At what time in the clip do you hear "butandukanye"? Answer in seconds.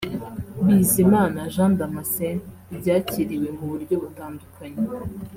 4.03-4.79